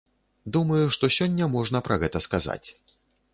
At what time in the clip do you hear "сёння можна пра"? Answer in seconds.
1.17-1.99